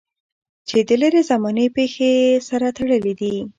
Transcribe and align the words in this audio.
چې 0.67 0.77
د 0.87 0.89
لرې 1.01 1.21
زمانې 1.29 1.65
پېښې 1.75 2.09
یې 2.19 2.41
سره 2.49 2.67
تړلې 2.77 3.13
دي. 3.19 3.35